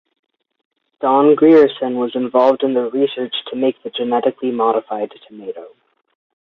[0.99, 5.75] Don Grierson was involved in the research to make the genetically modified tomato.